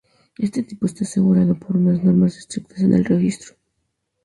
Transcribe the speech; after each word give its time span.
Este 0.39 0.63
tipo 0.63 0.87
está 0.87 1.03
asegurado 1.03 1.53
por 1.59 1.77
unas 1.77 2.03
normas 2.03 2.35
estrictas 2.35 2.79
en 2.81 2.95
el 2.95 3.05
registro. 3.05 3.55